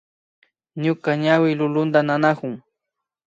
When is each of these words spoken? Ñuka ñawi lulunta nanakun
Ñuka 0.83 1.09
ñawi 1.23 1.49
lulunta 1.59 1.99
nanakun 2.07 2.55